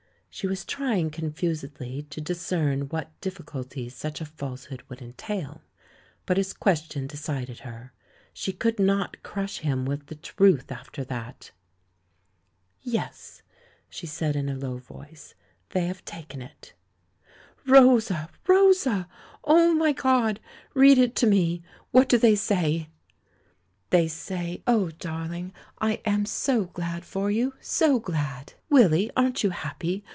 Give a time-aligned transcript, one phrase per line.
[0.33, 5.61] She was trying confusedly to discern what dif ficulties such a falsehood would entail,
[6.25, 7.91] but his question decided her—
[8.33, 11.51] she could not crush him with the truth after that!
[12.81, 13.41] "Yes,"
[13.89, 15.35] she said in a low voice,
[15.71, 16.73] "they have tak en it."
[17.67, 19.09] "Rosa, Rosa!
[19.43, 20.39] Oh, my God!
[20.73, 21.61] Read it to me!
[21.91, 22.87] What do they say?"
[23.89, 24.63] "They say....
[24.65, 28.53] Oh, darling, I am so glad for you, so glad!
[28.69, 30.05] Willy, aren't you happy?